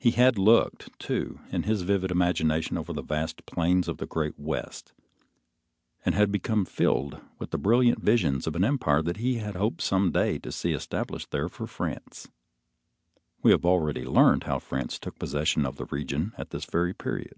He 0.00 0.10
had 0.10 0.36
looked, 0.36 0.90
too, 0.98 1.38
in 1.52 1.62
his 1.62 1.82
vivid 1.82 2.10
imagination 2.10 2.76
over 2.76 2.92
the 2.92 3.02
vast 3.04 3.46
plains 3.46 3.86
of 3.86 3.98
the 3.98 4.04
great 4.06 4.36
West, 4.36 4.92
and 6.04 6.12
had 6.12 6.32
become 6.32 6.64
filled 6.64 7.20
with 7.38 7.50
brilliant 7.52 8.02
visions 8.02 8.48
of 8.48 8.56
an 8.56 8.64
empire 8.64 9.00
that 9.00 9.18
he 9.18 9.38
hoped 9.38 9.80
some 9.80 10.10
day 10.10 10.40
to 10.40 10.50
see 10.50 10.72
established 10.72 11.30
there 11.30 11.48
for 11.48 11.68
France. 11.68 12.26
We 13.44 13.52
have 13.52 13.64
already 13.64 14.04
learned 14.04 14.42
how 14.42 14.58
France 14.58 14.98
took 14.98 15.20
possession 15.20 15.64
of 15.64 15.76
the 15.76 15.84
region, 15.86 16.32
at 16.36 16.50
this 16.50 16.64
very 16.64 16.92
period. 16.92 17.36